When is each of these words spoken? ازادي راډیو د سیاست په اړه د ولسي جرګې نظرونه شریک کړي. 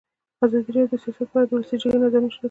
ازادي 0.45 0.71
راډیو 0.75 0.91
د 0.91 0.95
سیاست 1.03 1.27
په 1.31 1.37
اړه 1.39 1.47
د 1.47 1.51
ولسي 1.53 1.75
جرګې 1.81 1.97
نظرونه 2.03 2.27
شریک 2.31 2.37
کړي. 2.37 2.39